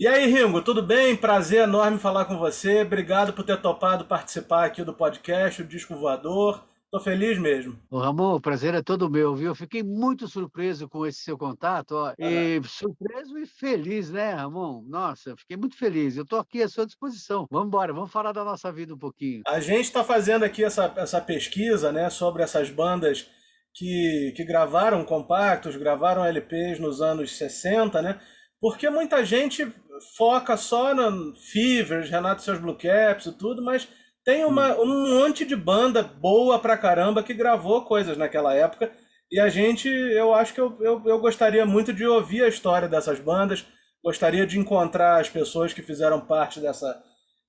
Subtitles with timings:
[0.00, 1.14] E aí, Ringo, tudo bem?
[1.14, 2.80] Prazer enorme falar com você.
[2.80, 6.64] Obrigado por ter topado participar aqui do podcast, o Disco Voador.
[6.90, 7.78] Tô feliz mesmo.
[7.90, 9.54] Ô, Ramon, o prazer é todo meu, viu?
[9.54, 14.82] Fiquei muito surpreso com esse seu contato, ó, e surpreso e feliz, né, Ramon?
[14.88, 16.16] Nossa, fiquei muito feliz.
[16.16, 17.46] Eu tô aqui à sua disposição.
[17.50, 19.42] Vamos embora, vamos falar da nossa vida um pouquinho.
[19.46, 23.28] A gente está fazendo aqui essa, essa pesquisa, né, sobre essas bandas
[23.74, 28.18] que, que gravaram compactos, gravaram LPs nos anos 60, né?
[28.60, 29.72] Porque muita gente
[30.16, 33.88] foca só no Fevers, Renato e seus Blue Caps e tudo, mas
[34.24, 38.92] tem uma, um monte de banda boa pra caramba que gravou coisas naquela época.
[39.30, 42.88] E a gente, eu acho que eu, eu, eu gostaria muito de ouvir a história
[42.88, 43.64] dessas bandas,
[44.04, 47.02] gostaria de encontrar as pessoas que fizeram parte dessa,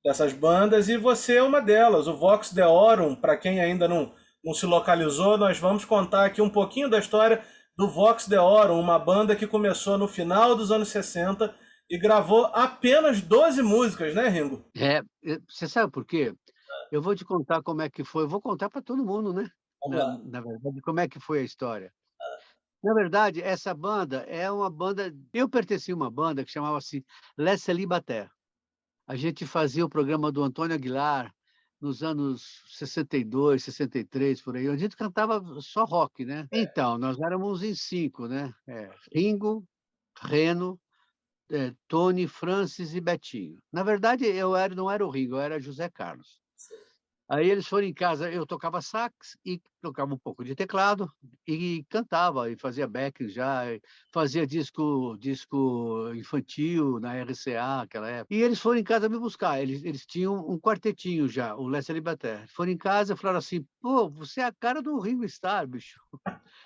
[0.03, 2.08] dessas bandas, e você é uma delas.
[2.08, 6.50] O Vox Deorum, para quem ainda não, não se localizou, nós vamos contar aqui um
[6.50, 7.41] pouquinho da história
[7.81, 11.52] do Vox Deorum, uma banda que começou no final dos anos 60
[11.89, 14.63] e gravou apenas 12 músicas, né, Ringo?
[14.77, 15.02] É,
[15.49, 16.31] você sabe por quê?
[16.91, 18.25] Eu vou te contar como é que foi.
[18.25, 19.50] Eu vou contar para todo mundo, né?
[19.88, 21.91] Na, na, verdade, como é que foi a história.
[22.83, 25.11] Na verdade, essa banda é uma banda.
[25.34, 27.03] Eu pertencia a uma banda que chamava-se
[27.36, 28.30] Les Célibataires.
[29.08, 31.34] A gente fazia o programa do Antônio Aguilar
[31.82, 34.68] nos anos 62, 63, por aí.
[34.68, 36.48] A gente cantava só rock, né?
[36.52, 36.62] É.
[36.62, 38.54] Então, nós éramos em cinco, né?
[38.68, 39.66] É, Ringo,
[40.22, 40.80] Reno,
[41.50, 43.58] é, Tony, Francis e Betinho.
[43.72, 46.41] Na verdade, eu era, não era o Ringo, eu era José Carlos.
[47.32, 51.10] Aí eles foram em casa, eu tocava sax e tocava um pouco de teclado
[51.48, 53.64] e cantava e fazia backing já,
[54.12, 58.36] fazia disco disco infantil na RCA aquela época.
[58.36, 62.02] E eles foram em casa me buscar, eles, eles tinham um quartetinho já, o Leslie
[62.02, 62.46] Bater.
[62.50, 66.02] Foram em casa e falaram assim: "Pô, você é a cara do Ringo Starr, bicho.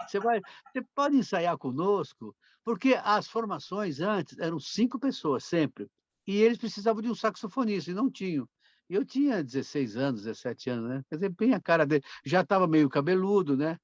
[0.08, 0.42] Você vai,
[0.74, 5.88] você pode ensaiar conosco?" Porque as formações antes eram cinco pessoas sempre.
[6.26, 8.50] E eles precisavam de um saxofonista e não tinham.
[8.90, 11.04] Eu tinha 16 anos, 17 anos, né?
[11.10, 12.04] Quer dizer, bem a cara dele.
[12.24, 13.78] Já estava meio cabeludo, né?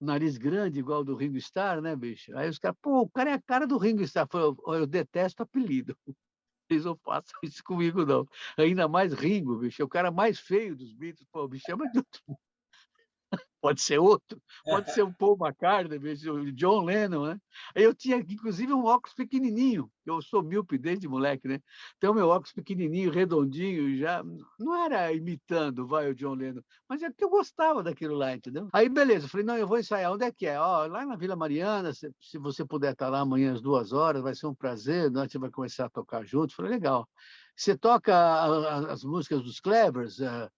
[0.00, 2.36] nariz grande, igual do Ringo Starr, né, bicho?
[2.36, 4.28] Aí os caras, pô, o cara é a cara do Ringo Starr.
[4.32, 5.96] Eu, eu detesto apelido.
[6.70, 8.26] Eles não façam isso comigo, não.
[8.56, 9.80] Ainda mais Ringo, bicho.
[9.80, 11.26] É o cara mais feio dos Beatles.
[11.32, 12.20] Pô, me chama de outro
[13.60, 15.98] pode ser outro, pode ser o Paul McCartney,
[16.28, 17.40] o John Lennon, né?
[17.74, 21.60] Eu tinha, inclusive, um óculos pequenininho, eu sou míope desde moleque, né?
[21.96, 24.22] Então, meu óculos pequenininho, redondinho, já
[24.58, 28.68] não era imitando, vai, o John Lennon, mas é que eu gostava daquilo lá, entendeu?
[28.72, 30.58] Aí, beleza, eu falei, não, eu vou ensaiar, onde é que é?
[30.58, 34.22] Ó, lá na Vila Mariana, se, se você puder estar lá amanhã às duas horas,
[34.22, 36.52] vai ser um prazer, nós vai começar a tocar juntos.
[36.52, 37.08] Eu falei, legal.
[37.56, 38.14] Você toca
[38.88, 40.48] as músicas dos Clevers, uh,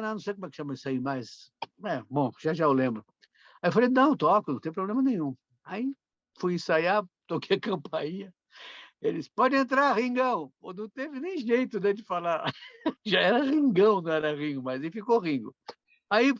[0.00, 1.50] não sei como é que chama isso aí, mas.
[1.84, 3.04] É, bom, já já eu lembro.
[3.60, 5.36] Aí eu falei, não, toco, não tem problema nenhum.
[5.64, 5.92] Aí
[6.38, 8.32] fui ensaiar, toquei a campainha.
[9.00, 10.52] Eles, pode entrar, Ringão.
[10.60, 12.50] Pô, não teve nem jeito né, de falar.
[13.04, 15.54] já era Ringão, não era Ringo, mas ele ficou Ringo.
[16.08, 16.32] Aí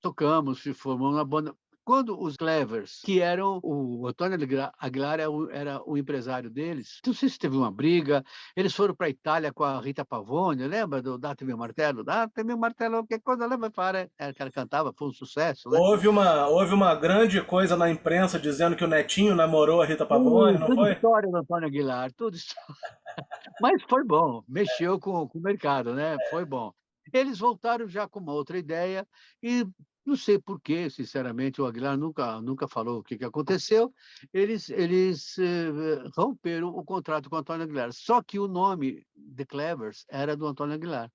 [0.00, 4.38] tocamos, se formamos uma banda quando os Clevers, que eram o Antônio
[4.78, 8.24] Aguilar era o, era o empresário deles, não sei se teve uma briga,
[8.56, 12.04] eles foram para a Itália com a Rita Pavone, lembra do Date Meu Martelo?
[12.04, 15.68] Date Meu Martelo, que coisa lembra para é, que ela cantava, foi um sucesso.
[15.70, 15.78] Né?
[15.78, 20.06] Houve, uma, houve uma grande coisa na imprensa dizendo que o Netinho namorou a Rita
[20.06, 20.92] Pavone, uh, não tudo foi?
[20.92, 22.74] história do Antônio Aguilar, tudo história.
[23.60, 26.16] Mas foi bom, mexeu com, com o mercado, né?
[26.30, 26.72] Foi bom.
[27.12, 29.06] Eles voltaram já com uma outra ideia
[29.42, 29.66] e
[30.04, 33.94] não sei por quê, sinceramente, o Aguilar nunca, nunca falou o que, que aconteceu.
[34.32, 37.92] Eles, eles eh, romperam o contrato com o Antônio Aguilar.
[37.92, 41.10] Só que o nome The Clevers era do Antônio Aguilar.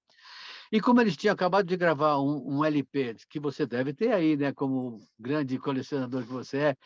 [0.71, 4.37] E como eles tinham acabado de gravar um, um LP, que você deve ter aí,
[4.37, 6.77] né, como grande colecionador que você é,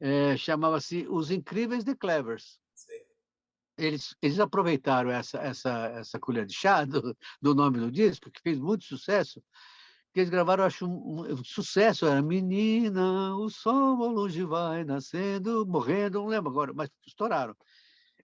[0.00, 2.58] é chamava-se Os Incríveis The Clevers.
[3.76, 8.40] Eles, eles aproveitaram essa, essa, essa colher de chá do, do nome do disco, que
[8.40, 9.42] fez muito sucesso,
[10.14, 16.20] que eles gravaram, acho, um, um, sucesso, era Menina, o sol longe vai nascendo, morrendo,
[16.20, 17.56] não lembro agora, mas estouraram.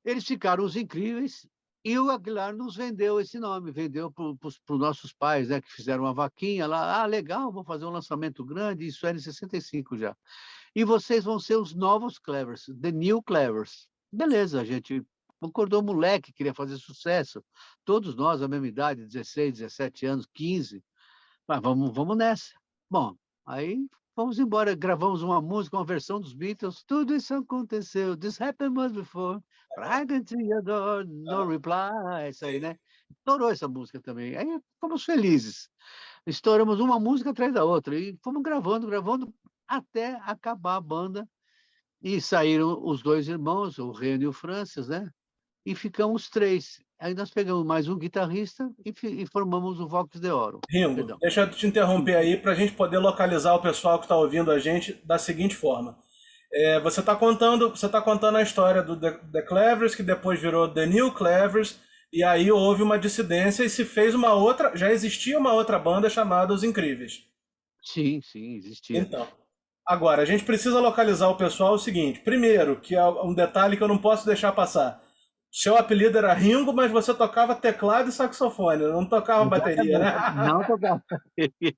[0.04, 1.48] Eles ficaram os incríveis
[1.84, 6.04] e o Aguilar nos vendeu esse nome, vendeu para os nossos pais, né, que fizeram
[6.04, 7.02] uma vaquinha lá.
[7.02, 10.16] Ah, legal, vou fazer um lançamento grande, isso era em 65 já.
[10.72, 13.88] E vocês vão ser os novos Clevers, The New Clevers.
[14.12, 15.02] Beleza, a gente
[15.40, 17.42] concordou, moleque, queria fazer sucesso.
[17.84, 20.84] Todos nós, a mesma idade, 16, 17 anos, 15.
[21.50, 22.52] Mas vamos, vamos nessa.
[22.88, 26.84] Bom, aí fomos embora, gravamos uma música, uma versão dos Beatles.
[26.84, 28.16] Tudo isso aconteceu.
[28.16, 29.40] This happened once before.
[29.76, 32.28] Right to your door, no reply.
[32.28, 32.76] Isso aí, né?
[33.10, 34.36] Estourou essa música também.
[34.36, 34.46] Aí
[34.80, 35.68] fomos felizes.
[36.24, 39.34] Estouramos uma música atrás da outra e fomos gravando, gravando
[39.66, 41.28] até acabar a banda.
[42.00, 45.10] E saíram os dois irmãos, o Reno e o Francis, né?
[45.66, 46.80] E ficamos três.
[47.00, 48.92] Aí nós pegamos mais um guitarrista e,
[49.22, 50.60] e formamos o Vox de Oro.
[50.68, 51.18] Ringo, Perdão.
[51.18, 54.50] deixa eu te interromper aí para a gente poder localizar o pessoal que está ouvindo
[54.50, 55.96] a gente da seguinte forma.
[56.52, 60.38] É, você está contando, você tá contando a história do The, The Clevers, que depois
[60.42, 61.80] virou The New Clevers,
[62.12, 66.10] e aí houve uma dissidência e se fez uma outra, já existia uma outra banda
[66.10, 67.24] chamada Os Incríveis.
[67.82, 68.98] Sim, sim, existia.
[68.98, 69.26] Então,
[69.86, 72.20] agora a gente precisa localizar o pessoal o seguinte.
[72.20, 75.02] Primeiro, que é um detalhe que eu não posso deixar passar.
[75.50, 80.14] Seu apelido era Ringo, mas você tocava teclado e saxofone, não tocava bateria, né?
[80.46, 81.76] Não tocava bateria.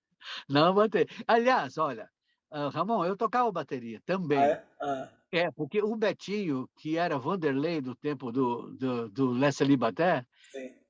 [0.48, 1.08] Não bateria.
[1.26, 2.08] Aliás, olha,
[2.52, 4.38] uh, Ramon, eu tocava bateria também.
[4.38, 4.64] Ah, é?
[4.80, 5.08] Ah.
[5.32, 5.50] é?
[5.50, 10.26] porque o Betinho, que era Vanderlei do tempo do, do, do Leslie Baté,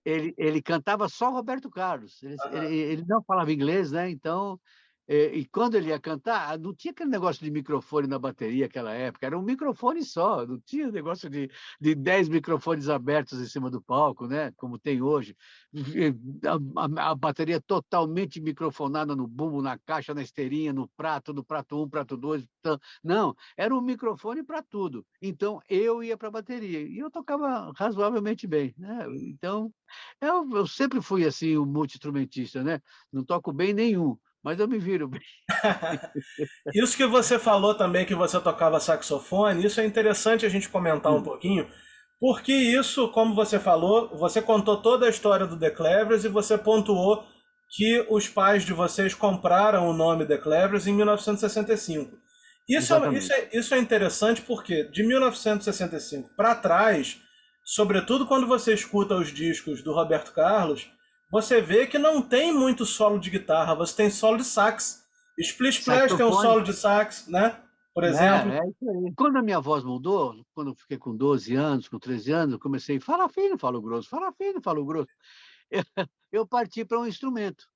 [0.05, 2.21] ele, ele cantava só Roberto Carlos.
[2.23, 4.11] Ele, ele, ele, não falava inglês, né?
[4.11, 4.59] Então
[5.15, 9.27] e quando ele ia cantar, não tinha aquele negócio de microfone na bateria naquela época,
[9.27, 13.83] era um microfone só, não tinha negócio de, de dez microfones abertos em cima do
[13.83, 14.53] palco, né?
[14.57, 15.37] como tem hoje.
[16.47, 21.45] A, a, a, bateria totalmente microfonada no bumbo, na caixa, na esteirinha, no prato, no
[21.45, 22.47] prato 1, um, prato 2.
[22.61, 25.05] Então, não, era um microfone para tudo.
[25.21, 28.75] Então, eu ia para a bateria e eu tocava razoavelmente bem.
[28.79, 29.07] Né?
[29.21, 29.71] Então,
[30.21, 32.81] eu, eu sempre fui assim, um multi-instrumentista, né?
[33.13, 35.21] não toco bem nenhum mas eu me viro bem.
[36.75, 41.13] isso que você falou também, que você tocava saxofone, isso é interessante a gente comentar
[41.13, 41.19] hum.
[41.19, 41.69] um pouquinho,
[42.21, 46.57] porque isso, como você falou, você contou toda a história do The Clevers e você
[46.59, 47.25] pontuou
[47.71, 52.17] que os pais de vocês compraram o nome The Clevers em 1965.
[52.69, 57.21] Isso, é, isso, é, isso é interessante porque de 1965 para trás,
[57.65, 60.89] sobretudo quando você escuta os discos do Roberto Carlos,
[61.33, 65.03] você vê que não tem muito solo de guitarra, você tem solo de sax.
[65.39, 67.59] Split Splash tem um solo de sax, né?
[67.95, 68.53] Por exemplo.
[68.53, 72.33] É, é quando a minha voz mudou, quando eu fiquei com 12 anos, com 13
[72.33, 75.09] anos, eu comecei a falar fino, falo grosso, fala fino, falo grosso.
[76.31, 77.67] Eu, parti para um instrumento,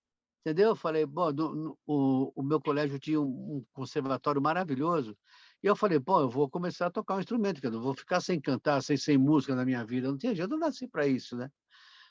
[0.41, 0.71] entendeu?
[0.71, 5.15] Eu falei, bom, do, o, o meu colégio tinha um, um conservatório maravilhoso,
[5.63, 7.95] e eu falei, pô, eu vou começar a tocar um instrumento, que eu não vou
[7.95, 10.09] ficar sem cantar, sem, sem música na minha vida.
[10.09, 11.51] Não tinha jeito, eu nasci para isso, né?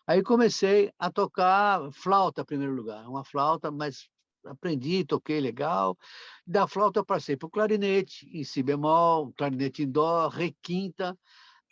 [0.07, 4.07] Aí comecei a tocar flauta em primeiro lugar, uma flauta, mas
[4.45, 5.97] aprendi, toquei legal.
[6.45, 11.17] Da flauta eu passei para o clarinete em si bemol, clarinete em dó, requinta.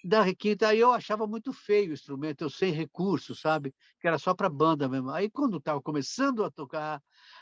[0.04, 3.74] Da requinta aí eu achava muito feio o instrumento, eu sem recurso, sabe?
[4.02, 5.12] Que era só para banda mesmo.
[5.12, 7.00] Aí quando estava começando a tocar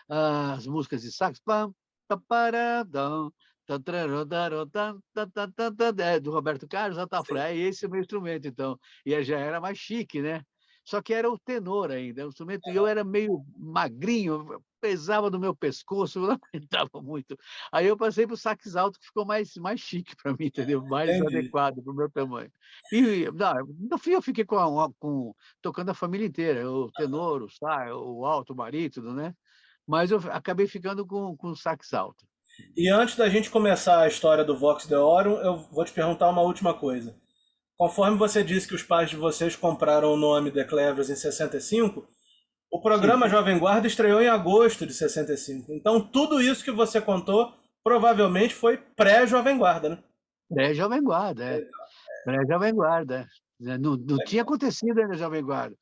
[0.10, 1.74] uh, as músicas de sax, pam,
[2.08, 3.32] paparadão,
[6.22, 8.78] do Roberto Carlos, eu falei, é esse é o meu instrumento, então.
[9.06, 10.44] E já era mais chique, né?
[10.84, 15.40] Só que era o tenor ainda, o instrumento, e eu era meio magrinho, pesava no
[15.40, 17.38] meu pescoço, não aguentava muito.
[17.72, 20.84] Aí eu passei para o sax alto, que ficou mais, mais chique para mim, entendeu?
[20.86, 21.38] Mais Entendi.
[21.38, 22.52] adequado para o meu tamanho.
[22.92, 27.44] E não, no fim eu fiquei com, a, com, tocando a família inteira, o tenor,
[27.44, 29.34] o sax, o alto, o barítono, né?
[29.86, 32.26] Mas eu acabei ficando com, com o sax alto.
[32.76, 36.30] E antes da gente começar a história do Vox de Oro, eu vou te perguntar
[36.30, 37.16] uma última coisa.
[37.82, 42.08] Conforme você disse que os pais de vocês compraram o nome The Clevers em 65,
[42.70, 43.32] o programa Sim.
[43.32, 45.74] Jovem Guarda estreou em agosto de 65.
[45.74, 47.52] Então, tudo isso que você contou
[47.84, 50.04] provavelmente foi pré-Jovem Guarda, né?
[50.48, 51.68] Pré-Jovem Guarda, é.
[52.24, 53.28] Pré-Jovem Guarda.
[53.66, 53.78] É.
[53.80, 55.76] Não, não tinha acontecido ainda Jovem Guarda.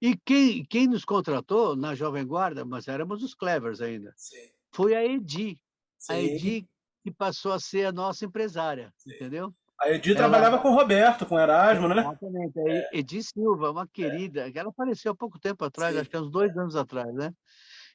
[0.00, 4.36] E quem, quem nos contratou na Jovem Guarda, mas éramos os Clevers ainda, Sim.
[4.72, 5.58] foi a Edi.
[5.98, 6.12] Sim.
[6.12, 6.68] A Edi
[7.02, 9.52] que passou a ser a nossa empresária, entendeu?
[9.80, 10.18] A Edi ela...
[10.18, 12.00] trabalhava com o Roberto, com o Erasmo, né?
[12.00, 12.58] Exatamente.
[12.58, 12.90] É.
[12.92, 14.52] Edi Silva, uma querida, é.
[14.54, 16.00] ela apareceu há pouco tempo atrás, Sim.
[16.00, 17.32] acho que há uns dois anos atrás, né?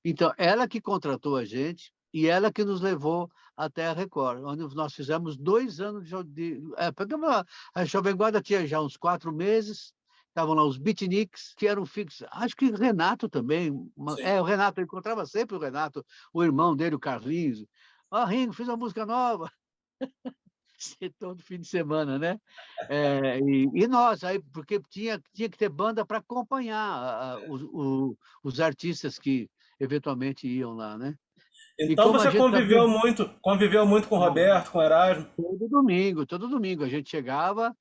[0.04, 4.76] Então, ela que contratou a gente e ela que nos levou até a Record, onde
[4.76, 6.24] nós fizemos dois anos de...
[6.24, 6.92] de é,
[7.74, 9.94] a Jovem Guarda tinha já uns quatro meses,
[10.30, 12.28] estavam lá os beatniks, que eram fixos.
[12.32, 13.72] Acho que Renato também.
[13.96, 17.66] Uma, é, o Renato, eu encontrava sempre o Renato, o irmão dele, o Carlinhos.
[18.12, 19.50] Ó, oh, Ringo, fiz uma música nova.
[20.84, 22.40] ser todo fim de semana, né?
[22.90, 28.16] É, e, e, nós, aí, porque tinha, tinha que ter banda para acompanhar os, os,
[28.44, 31.16] os, artistas que eventualmente iam lá, né?
[31.80, 33.00] Então você conviveu também...
[33.00, 35.28] muito, conviveu muito com o Roberto, com o Erasmo?
[35.36, 36.84] Todo domingo, todo domingo.
[36.84, 37.76] A gente chegava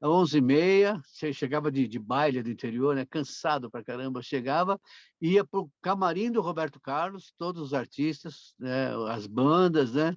[0.00, 1.02] às 11h30,
[1.32, 3.04] chegava de, de baile do interior, né?
[3.04, 4.80] cansado pra caramba, chegava,
[5.20, 8.90] ia para o camarim do Roberto Carlos, todos os artistas, né?
[9.10, 10.14] as bandas, né?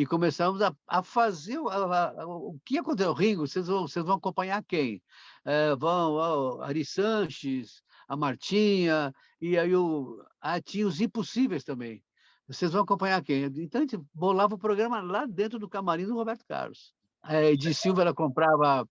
[0.00, 3.12] E começamos a, a fazer a, a, o que aconteceu.
[3.12, 5.02] Ringo, vocês vão, vocês vão acompanhar quem?
[5.44, 12.02] É, vão ó, Ari Sanches, a Martinha, e aí o, ah, tinha os impossíveis também.
[12.48, 13.44] Vocês vão acompanhar quem?
[13.44, 16.94] Então a gente bolava o programa lá dentro do camarim do Roberto Carlos.
[17.22, 18.88] A Edi Silva ela comprava,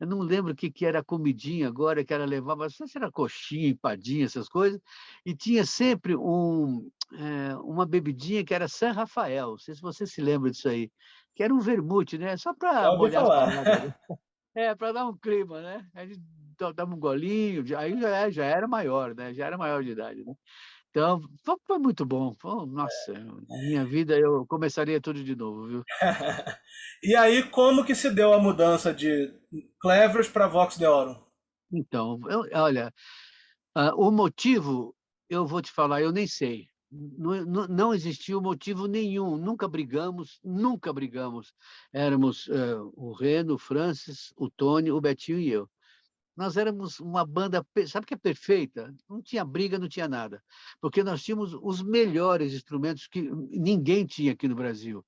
[0.00, 2.98] eu não lembro o que, que era comidinha agora, que ela levava, não sei se
[2.98, 4.80] era coxinha, empadinha, essas coisas,
[5.24, 10.06] e tinha sempre um, é, uma bebidinha que era San Rafael, não sei se você
[10.06, 10.90] se lembra disso aí,
[11.34, 12.36] que era um vermute, né?
[12.36, 13.94] Só para molhar as
[14.56, 15.84] É, para dar um clima, né?
[15.92, 16.22] A gente
[16.76, 19.34] dava um golinho, aí já, já era maior, né?
[19.34, 20.32] Já era maior de idade, né?
[20.94, 21.20] Então,
[21.66, 22.36] foi muito bom.
[22.68, 23.12] nossa,
[23.48, 25.84] minha vida eu começaria tudo de novo, viu?
[27.02, 29.34] e aí, como que se deu a mudança de
[29.80, 31.26] Clever's para Vox de Oro?
[31.72, 32.94] Então, eu, olha,
[33.76, 34.94] uh, o motivo,
[35.28, 36.68] eu vou te falar, eu nem sei.
[36.92, 41.52] Não, não, não existiu motivo nenhum, nunca brigamos, nunca brigamos.
[41.92, 45.68] Éramos uh, o Reno, o Francis, o Tony, o Betinho e eu.
[46.36, 48.92] Nós éramos uma banda, sabe que é perfeita?
[49.08, 50.42] Não tinha briga, não tinha nada,
[50.80, 55.04] porque nós tínhamos os melhores instrumentos que ninguém tinha aqui no Brasil.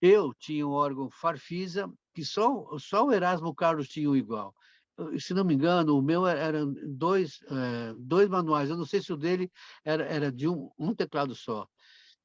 [0.00, 4.54] Eu tinha um órgão Farfisa, que só, só o Erasmo Carlos tinha um igual.
[5.18, 8.68] Se não me engano, o meu eram dois, é, dois manuais.
[8.68, 9.50] Eu não sei se o dele
[9.84, 11.66] era, era de um, um teclado só.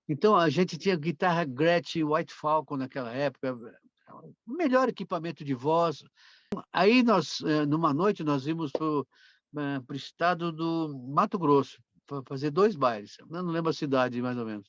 [0.07, 3.57] Então, a gente tinha guitarra Gretsch White Falcon naquela época,
[4.45, 6.03] o melhor equipamento de voz,
[6.71, 9.07] Aí nós, eh, numa noite, nós íamos para o
[9.57, 13.17] eh, estado do Mato Grosso, para fazer dois bailes.
[13.19, 14.67] Eu não lembro a cidade, mais ou menos.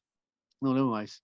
[0.60, 1.22] Não lembro mais.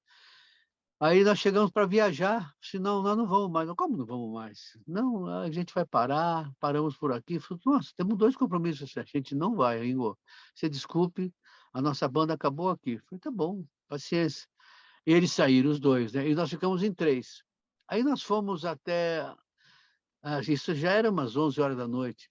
[1.02, 3.70] Aí nós chegamos para viajar, senão nós não vamos mais.
[3.72, 4.78] Como não vamos mais?
[4.86, 7.40] Não, a gente vai parar, paramos por aqui.
[7.40, 10.18] Falei, Nossa, temos dois compromissos, a gente não vai, Ingo.
[10.54, 11.32] Você desculpe,
[11.72, 12.98] a nossa banda acabou aqui.
[12.98, 14.46] Falei, tá bom, paciência.
[15.06, 16.28] E eles saíram, os dois, né?
[16.28, 17.42] E nós ficamos em três.
[17.88, 19.26] Aí nós fomos até
[20.46, 22.28] isso já era umas 11 horas da noite.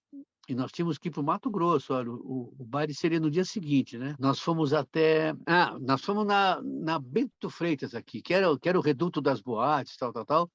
[0.48, 1.94] E nós tínhamos que ir para o Mato Grosso.
[1.94, 4.16] Olha, o, o baile seria no dia seguinte, né?
[4.20, 5.34] Nós fomos até.
[5.46, 9.42] Ah, nós fomos na, na Bento Freitas aqui, que era, que era o reduto das
[9.42, 10.52] boates, tal, tal, tal.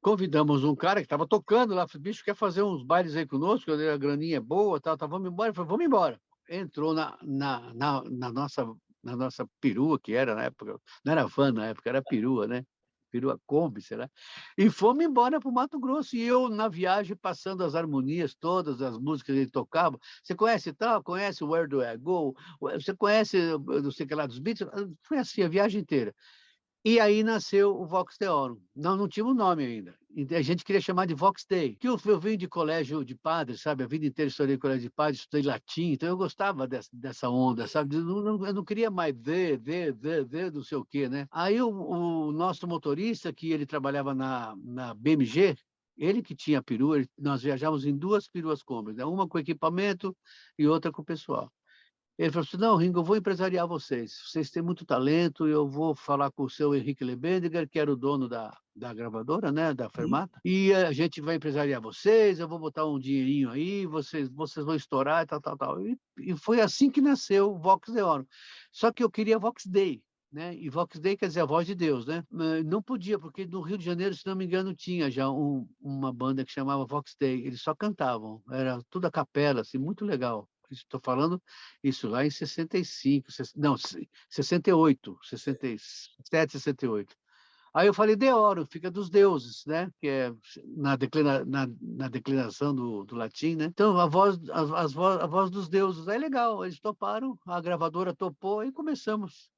[0.00, 3.70] Convidamos um cara que estava tocando lá, bicho, quer fazer uns bailes aí conosco?
[3.70, 5.50] A graninha é boa, tal, tal, vamos embora.
[5.50, 6.20] Ele falou, vamos embora.
[6.48, 8.66] Entrou na, na, na, na nossa
[9.02, 12.64] na nossa perua, que era na época, não era van na época, era perua, né?
[13.12, 14.10] Perua Kombi, será?
[14.56, 16.16] E fomos embora para o Mato Grosso.
[16.16, 19.98] E eu, na viagem, passando as harmonias todas, as músicas que ele tocava.
[20.24, 21.02] Você conhece tal?
[21.02, 22.34] Conhece Where Do I Go?
[22.60, 24.70] Você conhece, não sei o que lá, dos Beatles?
[25.02, 26.14] Foi assim a viagem inteira.
[26.84, 28.60] E aí nasceu o Vox Deorum.
[28.74, 29.96] Nós não tínhamos nome ainda.
[30.36, 31.76] A gente queria chamar de Vox Day.
[31.76, 33.84] Que eu, eu vim de colégio de padres, sabe?
[33.84, 37.68] A vida inteira estudei colégio de padres, estudei latim, então eu gostava dessa, dessa onda,
[37.68, 37.94] sabe?
[37.94, 41.28] Eu não, eu não queria mais ver, ver, ver, ver, não sei o quê, né?
[41.30, 45.54] Aí o, o nosso motorista, que ele trabalhava na, na BMG,
[45.96, 49.04] ele que tinha a perua, nós viajávamos em duas peruas Kombi, né?
[49.04, 50.16] uma com equipamento
[50.58, 51.50] e outra com o pessoal.
[52.18, 54.20] Ele falou assim, não, Ringo, eu vou empresariar vocês.
[54.26, 57.96] Vocês têm muito talento, eu vou falar com o seu Henrique Lebendiger, que era o
[57.96, 60.52] dono da, da gravadora, né, da Fermata, uhum.
[60.52, 64.74] e a gente vai empresariar vocês, eu vou botar um dinheirinho aí, vocês, vocês vão
[64.74, 65.86] estourar e tal, tal, tal.
[65.86, 68.26] E, e foi assim que nasceu o Vox de Oro.
[68.70, 70.54] Só que eu queria Vox Day, né?
[70.54, 72.24] E Vox Day quer dizer a voz de Deus, né?
[72.64, 76.12] Não podia, porque no Rio de Janeiro, se não me engano, tinha já um, uma
[76.12, 77.46] banda que chamava Vox Day.
[77.46, 81.40] Eles só cantavam, era tudo a capela, assim, muito legal estou falando
[81.82, 83.76] isso lá em 65, não,
[84.28, 87.16] 68, 67, 68.
[87.74, 89.90] Aí eu falei Deoro, fica dos deuses, né?
[89.98, 90.32] Que é
[90.76, 93.64] na, declina, na, na declinação do, do, latim, né?
[93.64, 96.64] Então a voz, a, a, voz, a voz dos deuses é legal.
[96.64, 99.50] Eles toparam, a gravadora topou e começamos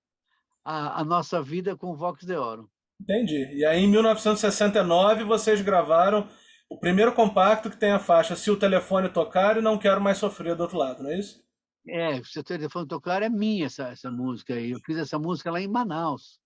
[0.64, 2.70] a, a nossa vida com o Vox Deoro.
[3.00, 3.50] Entendi.
[3.52, 6.28] E aí em 1969 vocês gravaram
[6.74, 10.18] o primeiro compacto que tem a faixa Se o telefone tocar e não quero mais
[10.18, 11.42] sofrer do outro lado, não é isso?
[11.86, 14.72] É, Se o telefone tocar é minha essa, essa música aí.
[14.72, 16.40] Eu fiz essa música lá em Manaus.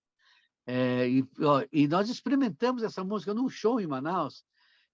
[0.66, 4.44] É, e, ó, e, nós experimentamos essa música num show em Manaus.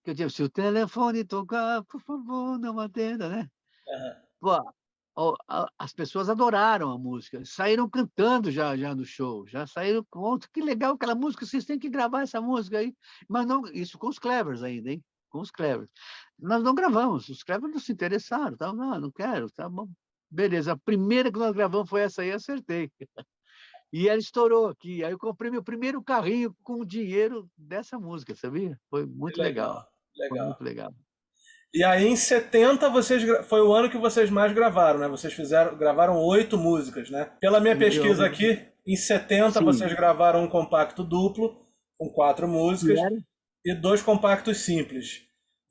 [0.04, 3.50] Que eu disse, se o telefone tocar, por favor, não atenda, né?
[3.88, 4.12] Uhum.
[4.38, 4.72] Pô,
[5.16, 5.36] ó,
[5.78, 10.60] as pessoas adoraram a música, saíram cantando já, já no show, já saíram com que
[10.60, 12.94] legal aquela música, vocês têm que gravar essa música aí.
[13.28, 15.02] Mas não, isso com os Clevers ainda, hein?
[15.34, 15.90] Com os Clevers.
[16.38, 18.72] Nós não gravamos, os Clevers não se interessaram, tá?
[18.72, 19.88] não, não quero, tá bom.
[20.30, 22.88] Beleza, a primeira que nós gravamos foi essa aí, acertei.
[23.92, 25.04] E ela estourou aqui.
[25.04, 28.78] Aí eu comprei meu primeiro carrinho com o dinheiro dessa música, sabia?
[28.88, 29.84] Foi muito legal.
[30.16, 30.36] Legal.
[30.36, 30.94] Foi muito legal.
[31.72, 35.08] E aí em 70 vocês foi o ano que vocês mais gravaram, né?
[35.08, 37.24] Vocês fizeram gravaram oito músicas, né?
[37.40, 39.64] Pela minha pesquisa aqui, em 70 Sim.
[39.64, 41.60] vocês gravaram um compacto duplo
[41.96, 43.00] com quatro músicas
[43.64, 45.23] e dois compactos simples.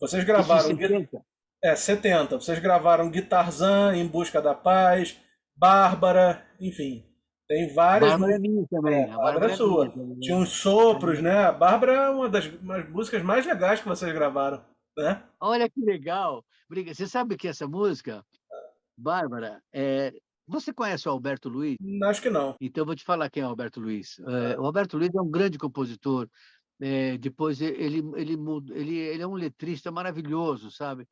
[0.03, 0.67] Vocês gravaram.
[0.67, 1.21] 70?
[1.63, 2.37] É, 70.
[2.37, 5.17] Vocês gravaram Guitarzan, Em Busca da Paz,
[5.55, 7.05] Bárbara, enfim.
[7.47, 8.11] Tem várias.
[8.11, 9.03] Bárbara é minha também.
[9.03, 9.93] É, a Bárbara é sua.
[9.95, 11.45] Minha, Tinha uns sopros, né?
[11.45, 12.51] A Bárbara é uma das
[12.89, 14.61] músicas mais legais que vocês gravaram,
[14.97, 15.23] né?
[15.39, 16.43] Olha que legal.
[16.69, 18.25] Você sabe que essa música,
[18.97, 20.11] Bárbara, é...
[20.45, 21.77] você conhece o Alberto Luiz?
[22.03, 22.57] Acho que não.
[22.59, 24.19] Então eu vou te falar quem é o Alberto Luiz.
[24.19, 26.27] É, o Alberto Luiz é um grande compositor.
[26.85, 28.35] É, depois ele, ele,
[28.73, 31.07] ele, ele é um letrista maravilhoso, sabe?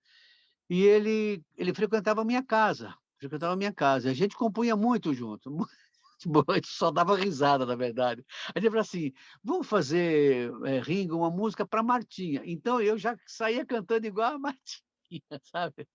[0.70, 4.10] E ele, ele frequentava a minha casa, frequentava a minha casa.
[4.10, 5.50] A gente compunha muito junto,
[6.50, 8.26] a gente só dava risada, na verdade.
[8.54, 12.42] A gente falou assim, vamos fazer, é, Ringo, uma música para Martinha.
[12.44, 14.82] Então eu já saía cantando igual a Martinha,
[15.54, 15.88] sabe?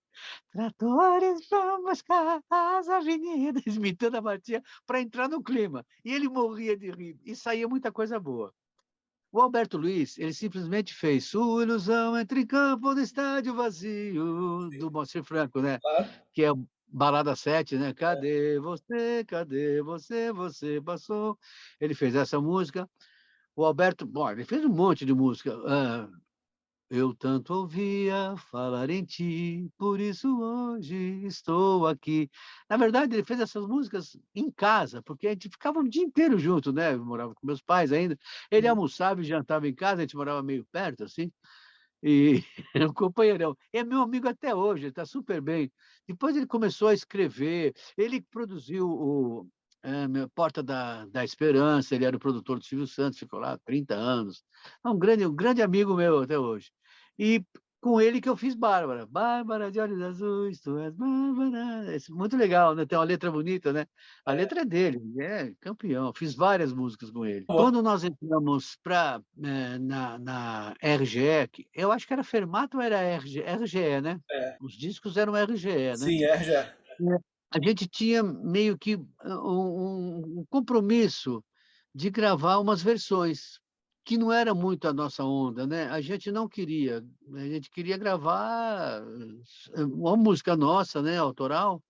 [0.50, 5.84] Tratores vão buscar as avenidas, imitando a Martinha, para entrar no clima.
[6.02, 8.54] E ele morria de rir, e saía muita coisa boa.
[9.36, 15.22] O Alberto Luiz, ele simplesmente fez Sua ilusão entre campo no estádio vazio, do Moacir
[15.22, 15.78] Franco, né?
[15.78, 16.08] Claro.
[16.32, 16.48] Que é
[16.88, 17.92] Balada 7, né?
[17.92, 19.22] Cadê você?
[19.26, 20.32] Cadê você?
[20.32, 21.38] Você passou.
[21.78, 22.88] Ele fez essa música.
[23.54, 25.54] O Alberto, bom, ele fez um monte de música.
[25.66, 26.08] Ah,
[26.88, 30.94] eu tanto ouvia falar em ti, por isso hoje
[31.26, 32.30] estou aqui.
[32.70, 36.38] Na verdade, ele fez essas músicas em casa, porque a gente ficava o dia inteiro
[36.38, 36.94] junto, né?
[36.94, 38.16] Eu morava com meus pais ainda.
[38.50, 41.30] Ele almoçava e jantava em casa, a gente morava meio perto, assim.
[42.02, 42.42] E
[42.74, 43.56] é um companheirão.
[43.72, 45.72] É meu amigo até hoje, está super bem.
[46.06, 49.48] Depois ele começou a escrever, ele produziu o
[49.86, 53.94] é, Porta da, da Esperança, ele era o produtor do Silvio Santos, ficou lá 30
[53.94, 54.44] anos.
[54.84, 56.72] É um grande, um grande amigo meu até hoje.
[57.16, 57.44] E
[57.80, 59.06] com ele que eu fiz Bárbara.
[59.06, 61.94] Bárbara de olhos azuis, tu és Bárbara.
[61.94, 62.84] É muito legal, né?
[62.84, 63.86] Tem uma letra bonita, né?
[64.24, 64.36] A é.
[64.36, 66.12] letra é dele, é campeão.
[66.12, 67.44] Fiz várias músicas com ele.
[67.46, 73.00] Quando nós entramos pra, né, na, na RGE, eu acho que era Fermato ou era
[73.18, 74.18] RGE, RGE né?
[74.28, 74.56] É.
[74.60, 75.96] Os discos eram RGE, né?
[75.96, 76.74] Sim, RGE.
[77.50, 81.44] A gente tinha meio que um, um compromisso
[81.94, 83.60] de gravar umas versões
[84.04, 85.88] que não era muito a nossa onda, né?
[85.88, 89.02] A gente não queria, a gente queria gravar
[89.74, 91.82] eh, uma música nossa, né, autoral,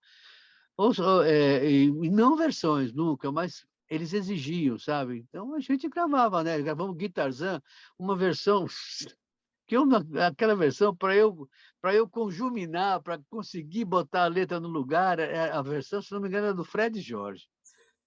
[0.76, 0.92] ou,
[1.24, 5.18] é, e não versões nunca, mas eles exigiam, sabe?
[5.28, 6.60] Então a gente gravava, né?
[6.60, 7.60] Gravamos Guitarzan,
[7.98, 8.66] uma versão
[9.66, 9.84] que eu,
[10.26, 11.48] aquela versão para eu
[11.84, 16.26] eu conjuminar, para conseguir botar a letra no lugar, é, a versão, se não me
[16.28, 17.44] engano, é do Fred Jorge.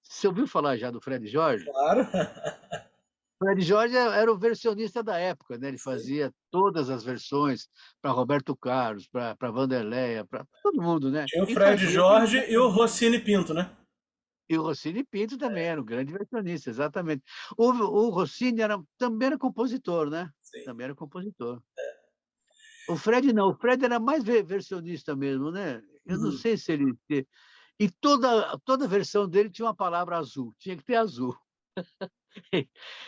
[0.03, 1.65] Você ouviu falar já do Fred Jorge?
[1.65, 2.05] Claro.
[3.39, 5.69] Fred Jorge era o versionista da época, né?
[5.69, 7.69] Ele fazia todas as versões
[8.01, 11.23] para Roberto Carlos, para Vanderleia, para todo mundo, né?
[11.25, 13.73] Tinha o Fred Jorge e o Rossini Pinto, né?
[14.49, 15.67] E o Rossini Pinto também é.
[15.67, 17.23] era um grande versionista, exatamente.
[17.55, 20.29] O, o Rossini era, também era compositor, né?
[20.51, 20.63] Sim.
[20.63, 21.61] Também era compositor.
[21.77, 21.99] É.
[22.91, 25.81] O Fred não, o Fred era mais versionista mesmo, né?
[26.05, 26.23] Eu uhum.
[26.23, 26.97] não sei se ele...
[27.79, 31.35] E toda, toda versão dele tinha uma palavra azul, tinha que ter azul.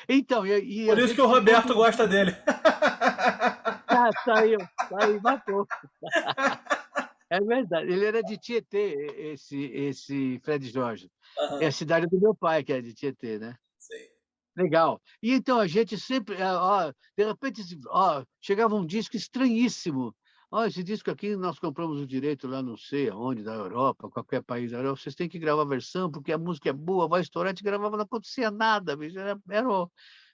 [0.10, 2.36] Então, e, e Por isso que o Roberto gosta dele.
[3.88, 4.58] Ah, saiu,
[4.90, 5.68] saiu, matou.
[7.30, 8.94] É verdade, ele era de Tietê,
[9.32, 11.10] esse, esse Fred Jorge.
[11.40, 11.62] Uhum.
[11.62, 13.56] É a cidade do meu pai, que é de Tietê, né?
[14.56, 15.02] Legal.
[15.22, 20.14] E então a gente sempre, ó, de repente, ó, chegava um disco estranhíssimo
[20.52, 24.44] oh, esse disco aqui nós compramos o direito lá não sei aonde, da Europa, qualquer
[24.44, 27.22] país da Europa, vocês têm que gravar a versão, porque a música é boa, vai
[27.22, 28.94] estourar, a gente gravava, não acontecia nada.
[28.94, 29.68] Era, era,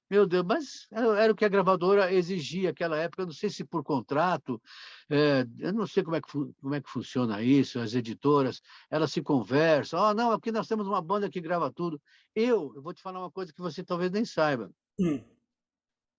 [0.09, 3.83] meu Deus, mas era, o que a gravadora exigia naquela época, não sei se por
[3.83, 4.61] contrato,
[5.09, 9.11] é, eu não sei como é, que, como é que funciona isso, as editoras, elas
[9.11, 12.01] se conversam, oh, não, aqui nós temos uma banda que grava tudo.
[12.35, 14.71] Eu, eu vou te falar uma coisa que você talvez nem saiba.
[14.99, 15.23] Hum.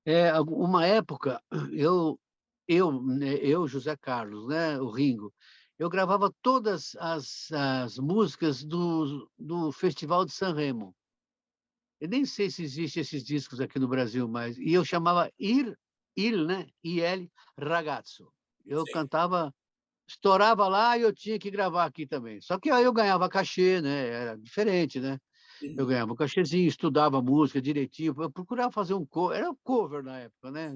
[0.05, 2.19] É, uma época, eu
[2.69, 5.33] eu, né, eu, José Carlos, né, o Ringo,
[5.79, 10.95] eu gravava todas as, as músicas do, do Festival de San Remo.
[12.01, 14.57] Eu nem sei se existem esses discos aqui no Brasil mais.
[14.59, 15.77] E eu chamava Ir,
[16.17, 16.67] Il, né?
[16.85, 18.33] Il Ragazzo.
[18.65, 18.93] Eu Sim.
[18.93, 19.55] cantava,
[20.09, 22.41] estourava lá e eu tinha que gravar aqui também.
[22.41, 24.09] Só que aí eu ganhava cachê, né?
[24.09, 25.19] Era diferente, né?
[25.77, 30.03] Eu ganhava um cachezinho, estudava música direitinho, eu procurava fazer um cover, era um cover
[30.03, 30.75] na época, né?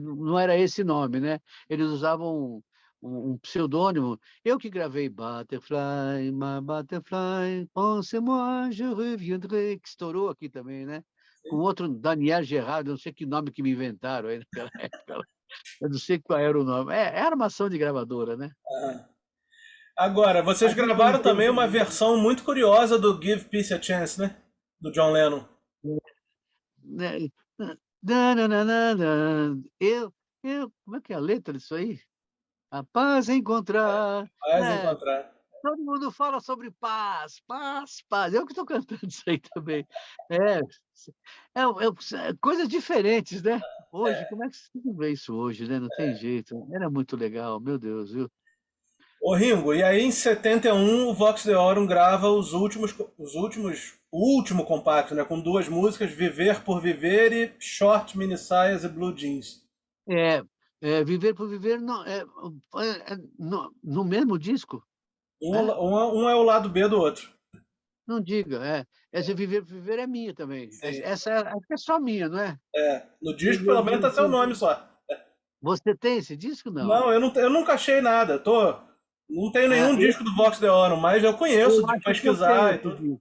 [0.00, 1.40] não era esse nome, né?
[1.68, 2.62] Eles usavam
[3.02, 4.18] um, um, pseudônimo.
[4.44, 11.02] Eu que gravei Butterfly, my Butterfly, pense-moi, je reviendrai, que estourou aqui também, né?
[11.48, 15.26] Com outro Daniel Gerard, não sei que nome que me inventaram aí naquela época.
[15.80, 16.92] Eu não sei qual era o nome.
[16.92, 18.50] É, é armação de gravadora, né?
[18.68, 19.08] Ah.
[19.96, 24.34] Agora, vocês gravaram também uma versão muito curiosa do Give Peace a Chance, né?
[24.80, 25.44] Do John Lennon.
[26.98, 27.18] É,
[29.78, 32.00] eu, eu, como é que é a letra disso aí?
[32.70, 34.30] A paz encontrar.
[34.38, 35.32] Paz é, encontrar.
[35.60, 38.32] todo mundo fala sobre paz, paz, paz.
[38.32, 39.84] Eu que estou cantando isso aí também.
[40.30, 40.58] É,
[41.58, 43.60] é, é, coisas diferentes, né?
[43.90, 45.80] Hoje, como é que você vê isso hoje, né?
[45.80, 46.64] Não tem jeito.
[46.72, 48.30] Era muito legal, meu Deus, viu?
[49.20, 54.36] Ô Ringo, e aí em 71 o Vox Deorum grava os últimos, os últimos, o
[54.36, 55.24] último compacto, né?
[55.24, 59.68] Com duas músicas, Viver por Viver e Short Mini Saias e Blue Jeans.
[60.08, 60.42] É,
[60.80, 64.82] é Viver por Viver não, é, é, é no, no, mesmo disco.
[65.42, 65.80] Um, é.
[65.80, 67.30] um, é o lado B do outro.
[68.06, 68.84] Não diga, é.
[69.12, 70.70] Essa Viver por Viver é minha também.
[70.72, 71.00] Sim.
[71.02, 72.58] Essa é, é só minha, não é?
[72.74, 74.88] É, no disco pelo menos tá seu nome só.
[75.62, 76.86] Você tem esse disco, não?
[76.86, 78.38] Não, eu, não, eu nunca achei nada.
[78.38, 78.74] Tô
[79.30, 82.78] não tenho nenhum é, disco do Vox Deorum, mas eu conheço eu de pesquisar e
[82.78, 83.20] tudo.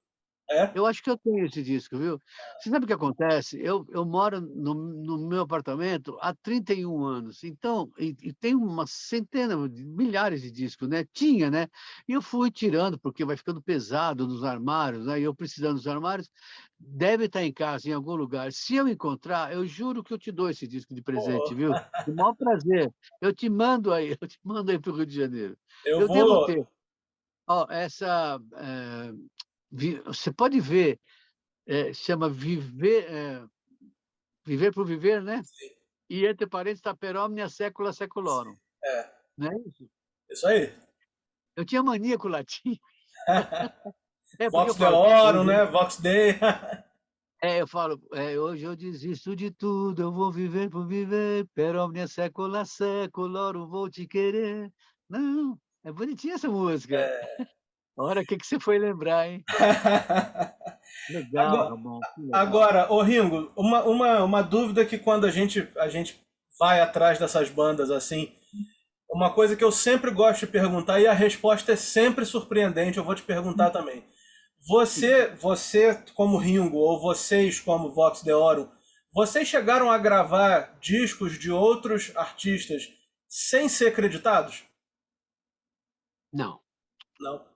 [0.51, 0.71] É?
[0.73, 2.19] Eu acho que eu tenho esse disco, viu?
[2.59, 3.61] Você sabe o que acontece?
[3.61, 8.87] Eu, eu moro no, no meu apartamento há 31 anos, então, e, e tem uma
[8.87, 11.05] centena, milhares de discos, né?
[11.13, 11.67] Tinha, né?
[12.07, 15.19] E eu fui tirando, porque vai ficando pesado nos armários, né?
[15.19, 16.27] E eu precisando dos armários,
[16.79, 18.51] deve estar em casa, em algum lugar.
[18.51, 21.55] Se eu encontrar, eu juro que eu te dou esse disco de presente, oh.
[21.55, 21.71] viu?
[22.05, 22.91] Com o maior prazer.
[23.21, 25.55] Eu te mando aí, eu te mando aí para o Rio de Janeiro.
[25.85, 26.15] Eu, eu vou...
[26.15, 26.67] devo ter.
[27.47, 28.41] Ó, essa.
[28.55, 29.13] É
[29.71, 30.99] você pode ver,
[31.67, 33.45] é, chama viver, é,
[34.45, 35.41] viver por viver, né?
[35.43, 35.69] Sim.
[36.09, 38.55] E entre parênteses está per omnia secula seculorum.
[38.83, 39.11] É.
[39.37, 39.89] Não é isso?
[40.29, 40.75] Isso aí.
[41.55, 42.79] Eu tinha mania com o latim.
[44.39, 45.65] é Vox Deorum, né?
[45.65, 46.35] Vox Dei.
[47.41, 51.73] É, eu falo, é, hoje eu desisto de tudo, eu vou viver por viver, per
[51.77, 54.69] omnia secula seculorum, vou te querer.
[55.07, 56.97] Não, é bonitinha essa música.
[56.97, 57.47] É.
[58.01, 59.43] Ora, o que, que você foi lembrar, hein?
[61.11, 61.99] Legal, agora, Ramon.
[62.17, 62.41] Legal.
[62.41, 66.17] Agora, ô Ringo, uma, uma, uma dúvida que quando a gente, a gente
[66.57, 68.33] vai atrás dessas bandas assim,
[69.11, 73.03] uma coisa que eu sempre gosto de perguntar e a resposta é sempre surpreendente, eu
[73.03, 73.73] vou te perguntar hum.
[73.73, 74.05] também.
[74.65, 78.69] Você, você como Ringo ou vocês como Vox Deorum,
[79.13, 82.87] vocês chegaram a gravar discos de outros artistas
[83.27, 84.63] sem ser creditados?
[86.31, 86.61] Não.
[87.19, 87.48] Não.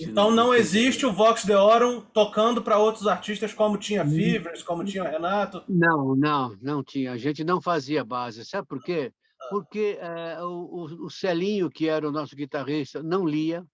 [0.00, 4.10] Então não, não existe o Vox Deorum tocando para outros artistas como tinha hum.
[4.10, 5.62] Fivers, como tinha Renato?
[5.68, 7.12] Não, não, não tinha.
[7.12, 8.44] A gente não fazia base.
[8.44, 9.12] Sabe por quê?
[9.40, 9.48] Ah.
[9.50, 13.64] Porque é, o, o Celinho, que era o nosso guitarrista, não lia.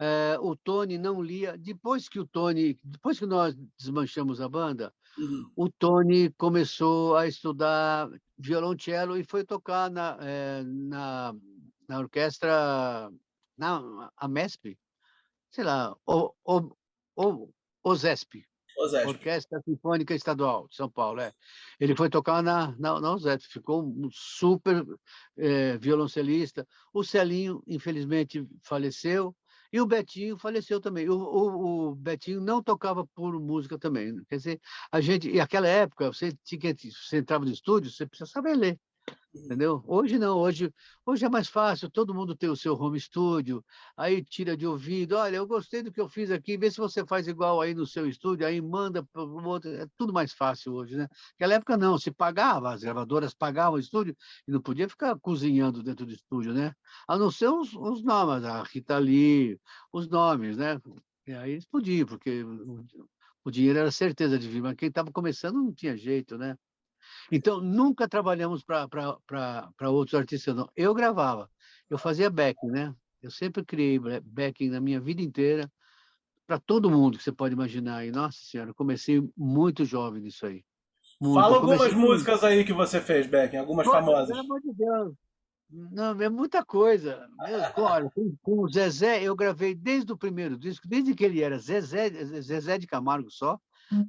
[0.00, 1.56] É, o Tony não lia.
[1.56, 5.50] Depois que o Tony, depois que nós desmanchamos a banda, uhum.
[5.54, 11.32] o Tony começou a estudar violoncelo e foi tocar na, é, na,
[11.88, 13.08] na orquestra
[13.62, 14.76] na a MESP,
[15.50, 16.76] sei lá, o, o,
[17.16, 17.52] o,
[17.84, 18.44] OSESP,
[18.76, 19.08] OSESP.
[19.08, 21.32] Orquestra Sinfônica Estadual de São Paulo, é.
[21.78, 24.84] Ele foi tocar na, na, na OSESP, ficou um super
[25.38, 26.66] é, violoncelista.
[26.92, 29.36] O Celinho, infelizmente, faleceu,
[29.72, 31.08] e o Betinho faleceu também.
[31.08, 34.22] O, o, o, Betinho não tocava por música também.
[34.28, 38.28] Quer dizer, a gente, e aquela época, você, tinha, você entrava no estúdio, você precisa
[38.28, 38.78] saber ler
[39.34, 39.82] entendeu?
[39.86, 40.72] Hoje não, hoje,
[41.06, 43.64] hoje é mais fácil, todo mundo tem o seu home studio,
[43.96, 47.04] aí tira de ouvido, olha, eu gostei do que eu fiz aqui, vê se você
[47.06, 50.74] faz igual aí no seu estúdio, aí manda para o outro, é tudo mais fácil
[50.74, 51.08] hoje, né?
[51.32, 54.16] Naquela época não, se pagava, as gravadoras pagavam o estúdio
[54.46, 56.74] e não podia ficar cozinhando dentro do estúdio, né?
[57.08, 59.58] A não ser os, os nomes, a Rita Lee,
[59.92, 60.80] os nomes, né?
[61.26, 61.66] E aí eles
[62.06, 62.44] porque
[63.44, 66.56] o dinheiro era certeza de vir, mas quem estava começando não tinha jeito, né?
[67.30, 70.68] Então, nunca trabalhamos para outros artistas, não.
[70.76, 71.50] Eu gravava,
[71.88, 72.94] eu fazia backing, né?
[73.22, 75.70] Eu sempre criei backing na minha vida inteira,
[76.46, 78.04] para todo mundo que você pode imaginar.
[78.04, 80.64] E, nossa senhora, comecei muito jovem nisso aí.
[81.20, 81.40] Muito.
[81.40, 84.28] Fala algumas músicas aí que você fez, backing, algumas famosas.
[84.28, 85.14] Pelo amor de Deus.
[85.70, 87.26] Não, é muita coisa.
[87.38, 91.58] Olha, com, com, o Zezé, eu gravei desde o primeiro disco, desde que ele era
[91.58, 93.58] Zezé, Zezé de Camargo só.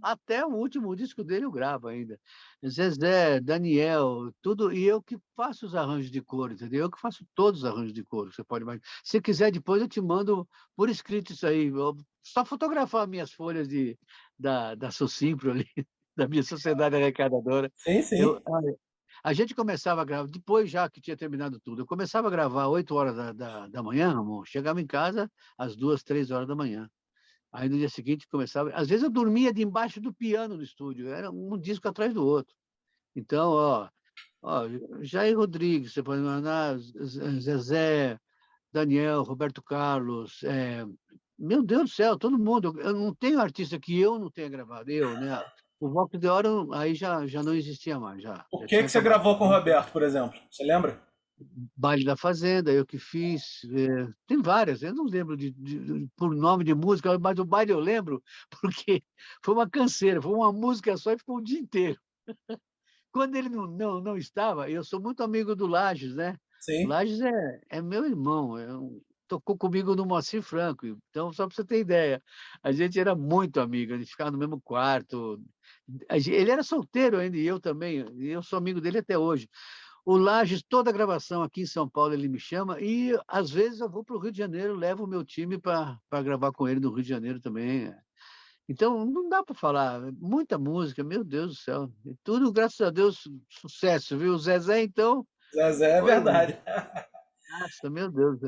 [0.02, 2.20] Até o último disco dele eu gravo ainda.
[2.66, 6.82] Zezé, Daniel, tudo, e eu que faço os arranjos de cor, entendeu?
[6.82, 8.86] Eu que faço todos os arranjos de cor, você pode imaginar.
[9.04, 11.68] Se quiser, depois eu te mando por escrito isso aí.
[11.68, 13.98] Eu, só fotografar minhas folhas de,
[14.40, 15.68] da, da Socimpro ali,
[16.16, 17.72] da minha sociedade arrecadadora.
[17.76, 18.20] Sim, sim.
[18.20, 18.42] Eu,
[19.24, 22.68] a gente começava a gravar, depois já que tinha terminado tudo, eu começava a gravar
[22.68, 26.56] 8 horas da, da, da manhã, Ramon, chegava em casa às 2, 3 horas da
[26.56, 26.90] manhã.
[27.54, 28.72] Aí no dia seguinte começava.
[28.72, 32.56] Às vezes eu dormia debaixo do piano no estúdio, era um disco atrás do outro.
[33.16, 33.90] Então, ó,
[34.42, 34.64] ó
[35.02, 38.18] Jair Rodrigues, você pode mandar, Zezé,
[38.72, 40.84] Daniel, Roberto Carlos, é,
[41.38, 42.74] meu Deus do céu, todo mundo.
[42.80, 45.40] Eu não tenho artista que eu não tenha gravado, eu, né?
[45.80, 48.22] O Vox de Hora aí já, já não existia mais.
[48.24, 50.40] Já, o que, que você gravou com o Roberto, por exemplo?
[50.50, 51.00] Você lembra?
[51.76, 53.64] Baile da Fazenda, eu que fiz.
[53.66, 57.72] É, tem várias, eu não lembro de, de, por nome de música, mas o baile
[57.72, 58.24] eu lembro,
[58.62, 59.04] porque
[59.44, 62.00] foi uma canseira, foi uma música só e ficou o dia inteiro.
[63.12, 66.38] Quando ele não, não, não estava, eu sou muito amigo do Lages, né?
[66.60, 66.88] Sim.
[66.88, 71.56] Lages é, é meu irmão, é um, tocou comigo no Moacir Franco, então só para
[71.56, 72.22] você ter ideia,
[72.62, 75.42] a gente era muito amigo, a gente ficava no mesmo quarto.
[76.10, 79.50] Ele era solteiro ainda e eu também, e eu sou amigo dele até hoje.
[80.06, 83.80] O Lages, toda a gravação aqui em São Paulo, ele me chama e às vezes
[83.80, 86.82] eu vou para o Rio de Janeiro, levo o meu time para gravar com ele
[86.82, 87.94] no Rio de Janeiro também.
[88.68, 90.02] Então, não dá para falar.
[90.14, 91.92] Muita música, meu Deus do céu.
[92.06, 94.34] E tudo, graças a Deus, sucesso, viu?
[94.34, 95.26] O Zezé, então.
[95.54, 96.62] Zezé é verdade.
[97.60, 98.40] Nossa, meu Deus.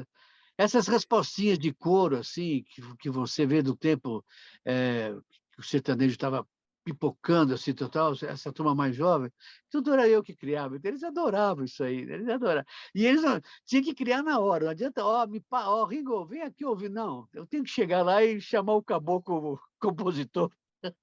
[0.58, 4.24] Essas respostinhas de coro, assim, que, que você vê do tempo
[4.66, 5.14] é,
[5.54, 6.48] que o sertanejo estava
[6.86, 9.32] pipocando, assim, total, essa turma mais jovem,
[9.72, 10.78] tudo era eu que criava.
[10.78, 12.64] Então, eles adoravam isso aí, eles adoravam.
[12.94, 13.22] E eles
[13.66, 16.64] tinham que criar na hora, não adianta, ó, oh, me, ó, oh, Ringo, vem aqui
[16.64, 17.28] ouvir, não.
[17.34, 20.52] Eu tenho que chegar lá e chamar o caboclo compositor.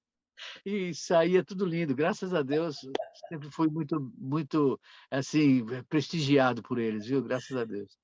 [0.65, 2.77] e saía tudo lindo, graças a Deus,
[3.27, 4.79] sempre fui muito, muito,
[5.11, 7.21] assim, prestigiado por eles, viu?
[7.21, 7.97] Graças a Deus.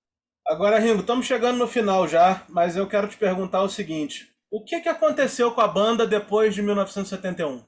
[0.45, 4.63] Agora, Ringo, estamos chegando no final já, mas eu quero te perguntar o seguinte: o
[4.63, 7.63] que, que aconteceu com a banda depois de 1971?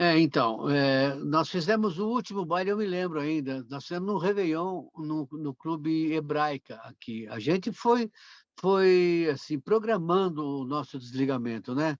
[0.00, 4.16] É, então, é, nós fizemos o último baile, eu me lembro ainda, nós fizemos no
[4.16, 7.26] Réveillon, no, no Clube Hebraica aqui.
[7.26, 8.08] A gente foi,
[8.60, 11.96] foi assim, programando o nosso desligamento, né?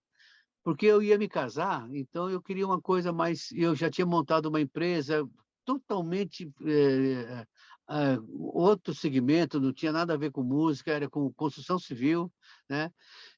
[0.63, 3.51] Porque eu ia me casar, então eu queria uma coisa mais...
[3.51, 5.27] Eu já tinha montado uma empresa
[5.65, 7.45] totalmente é,
[7.89, 12.31] é, outro segmento, não tinha nada a ver com música, era com construção civil,
[12.69, 12.91] né?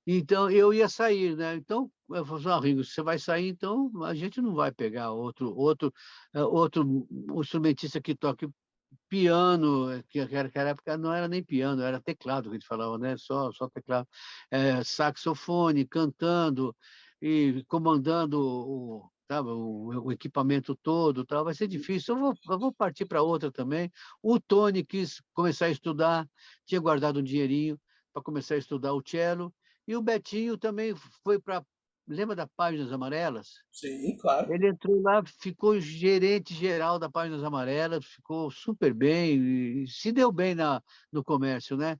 [0.05, 1.55] Então eu ia sair, né?
[1.55, 5.55] Então eu falei, ah, Ringo, você vai sair, então a gente não vai pegar outro
[5.55, 5.93] outro
[6.33, 7.07] eh, outro
[7.39, 8.47] instrumentista que toque
[9.09, 12.97] piano, eh, que naquela época não era nem piano, era teclado que a gente falava,
[12.97, 13.15] né?
[13.17, 14.07] Só só teclado,
[14.51, 16.75] é, saxofone, cantando
[17.21, 22.15] e comandando o o, o, equipamento todo, tal, vai ser difícil.
[22.15, 23.91] Eu vou, eu vou partir para outra também.
[24.21, 26.27] O Tony quis começar a estudar,
[26.65, 27.79] tinha guardado um dinheirinho,
[28.11, 29.53] para começar a estudar o cello.
[29.87, 31.63] E o Betinho também foi para.
[32.07, 33.61] Lembra da Páginas Amarelas?
[33.71, 34.51] Sim, claro.
[34.51, 40.55] Ele entrou lá, ficou gerente geral da Páginas Amarelas, ficou super bem, se deu bem
[40.55, 41.95] na, no comércio, né?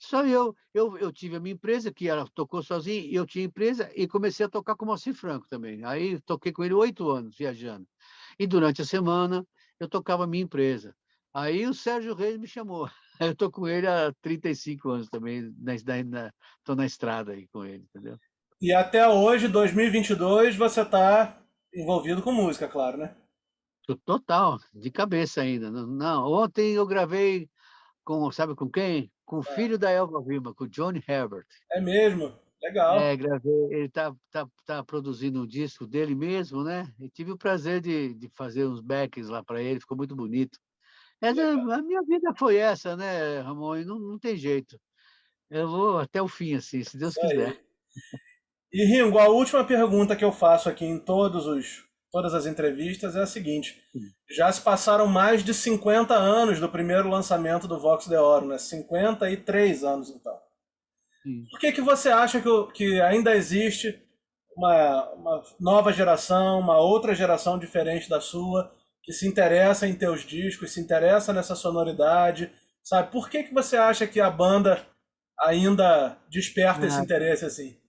[0.00, 3.44] Só eu, eu, eu tive a minha empresa, que ela tocou sozinha, e eu tinha
[3.44, 5.84] empresa, e comecei a tocar com o Moacir Franco também.
[5.84, 7.86] Aí toquei com ele oito anos, viajando.
[8.38, 9.46] E durante a semana,
[9.78, 10.96] eu tocava a minha empresa.
[11.34, 12.88] Aí o Sérgio Reis me chamou.
[13.20, 16.32] Eu tô com ele há 35 anos também, na, na,
[16.64, 18.18] tô na estrada aí com ele, entendeu?
[18.58, 21.38] E até hoje, 2022, você está
[21.74, 23.14] envolvido com música, claro, né?
[24.06, 25.70] Total, de cabeça ainda.
[25.70, 27.46] Não, ontem eu gravei
[28.02, 29.12] com, sabe com quem?
[29.30, 29.54] Com o é.
[29.54, 31.46] filho da Elva Vilma, com o Johnny Herbert.
[31.70, 32.36] É mesmo?
[32.60, 32.98] Legal.
[32.98, 33.68] É, gravei.
[33.70, 36.92] Ele tá, tá, tá produzindo um disco dele mesmo, né?
[36.98, 40.58] E tive o prazer de, de fazer uns backs lá para ele, ficou muito bonito.
[41.20, 43.76] Essa, a minha vida foi essa, né, Ramon?
[43.76, 44.76] E não, não tem jeito.
[45.48, 47.56] Eu vou até o fim, assim, se Deus quiser.
[48.72, 53.16] E Ringo, a última pergunta que eu faço aqui em todos os, todas as entrevistas
[53.16, 53.82] é a seguinte:
[54.30, 58.58] já se passaram mais de 50 anos do primeiro lançamento do Vox de Oro, né?
[58.58, 60.36] 53 anos, então.
[61.50, 64.02] Por que, que você acha que, que ainda existe
[64.56, 70.22] uma, uma nova geração, uma outra geração diferente da sua, que se interessa em teus
[70.24, 73.10] discos, se interessa nessa sonoridade, sabe?
[73.10, 74.86] Por que, que você acha que a banda
[75.40, 76.88] ainda desperta ah.
[76.88, 77.79] esse interesse assim?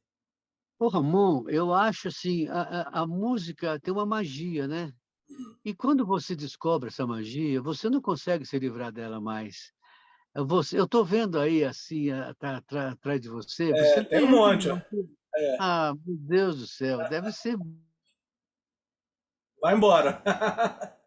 [0.82, 4.92] Ô, Ramon, eu acho assim, a, a, música tem uma magia, né?
[5.30, 5.56] Uhum.
[5.64, 9.72] E quando você descobre essa magia, você não consegue se livrar dela mais.
[10.36, 13.70] Você, eu estou vendo aí, assim, atrás de você.
[13.70, 14.70] É, você tem um monte.
[14.70, 15.58] É.
[15.60, 17.56] Ah, meu Deus do céu, deve ser.
[19.62, 20.20] Vai embora.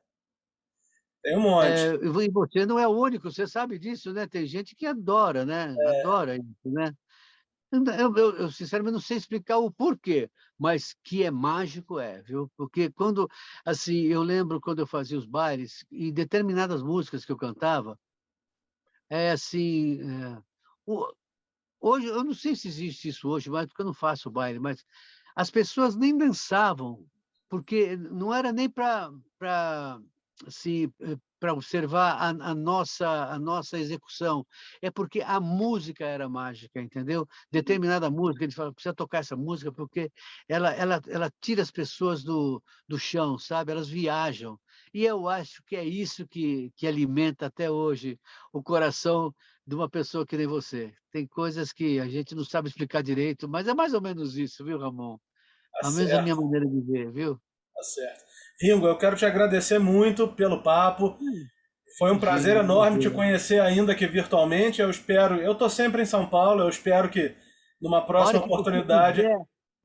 [1.21, 1.67] Tem um monte.
[1.67, 4.25] É, e você não é o único, você sabe disso, né?
[4.29, 5.75] Tem gente que adora, né?
[5.77, 6.01] É.
[6.01, 6.95] Adora isso, né?
[7.75, 12.51] Eu, eu, eu, sinceramente não sei explicar o porquê, mas que é mágico é, viu?
[12.57, 13.29] Porque quando,
[13.65, 17.99] assim, eu lembro quando eu fazia os bailes e determinadas músicas que eu cantava,
[19.09, 20.43] é assim, é,
[20.87, 21.13] o,
[21.81, 24.85] hoje eu não sei se existe isso hoje, mas porque eu não faço baile, mas
[25.35, 27.05] as pessoas nem dançavam,
[27.49, 29.11] porque não era nem para
[30.47, 34.47] assim, eh, para observar a, a, nossa a nossa execução
[34.81, 37.27] é porque a música era mágica entendeu uhum.
[37.51, 40.11] determinada música ele fala precisa tocar essa música porque
[40.49, 44.59] ela ela ela tira as pessoas do, do chão sabe elas viajam
[44.93, 48.19] E eu acho que é isso que, que alimenta até hoje
[48.53, 49.35] o coração
[49.67, 50.95] de uma pessoa que nem você.
[51.11, 54.65] Tem coisas que a gente não sabe explicar direito, mas é mais ou menos isso,
[54.65, 55.19] viu, Ramon?
[55.81, 57.41] Tá a mesma minha maneira de ver, viu?
[57.75, 58.34] Tá certo.
[58.61, 61.19] Ringo, eu quero te agradecer muito pelo papo.
[61.99, 64.81] Foi um prazer enorme te conhecer ainda que virtualmente.
[64.81, 67.35] Eu espero, eu estou sempre em São Paulo, eu espero que
[67.81, 69.23] numa próxima oportunidade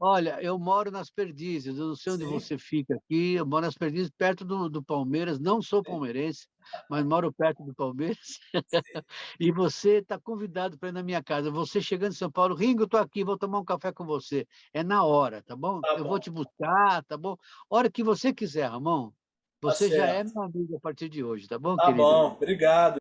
[0.01, 2.29] Olha, eu moro nas Perdizes, eu não sei onde Sim.
[2.29, 6.47] você fica aqui, eu moro nas Perdizes, perto do, do Palmeiras, não sou palmeirense,
[6.89, 8.39] mas moro perto do Palmeiras.
[9.38, 11.51] e você está convidado para ir na minha casa.
[11.51, 14.47] Você chegando em São Paulo, Ringo, estou aqui, vou tomar um café com você.
[14.73, 15.81] É na hora, tá bom?
[15.81, 16.09] Tá eu bom.
[16.12, 17.35] vou te buscar, tá bom?
[17.69, 19.09] Hora que você quiser, Ramon.
[19.09, 22.05] Tá você tá já é meu amigo a partir de hoje, tá bom, tá querido?
[22.05, 22.99] Tá bom, obrigado.